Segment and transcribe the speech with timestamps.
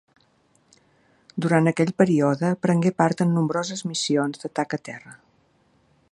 [1.45, 5.15] Durant aquell període prengué part en nombroses missions d'atac a terra.